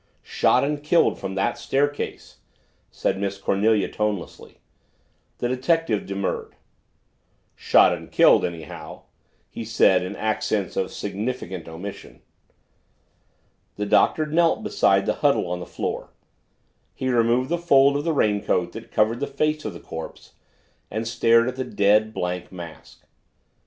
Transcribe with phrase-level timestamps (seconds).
[0.23, 2.37] "Shot and killed from that staircase,"
[2.89, 4.57] said Miss Cornelia tonelessly.
[5.37, 6.55] The detective demurred.
[7.53, 9.03] "Shot and killed, anyhow,"
[9.47, 12.23] he said in accents of significant omission.
[13.75, 16.09] The Doctor knelt beside the huddle on the floor.
[16.95, 20.33] He removed the fold of the raincoat that covered the face of the corpse
[20.89, 23.05] and stared at the dead, blank mask.